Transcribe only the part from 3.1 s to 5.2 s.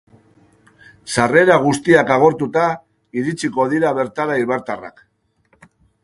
iritsiko dira bertara eibartarrak.